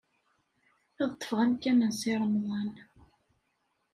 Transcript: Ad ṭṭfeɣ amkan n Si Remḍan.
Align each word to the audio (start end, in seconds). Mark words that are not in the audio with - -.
Ad 1.03 1.11
ṭṭfeɣ 1.13 1.39
amkan 1.45 1.79
n 1.91 1.91
Si 1.99 2.13
Remḍan. 2.19 2.71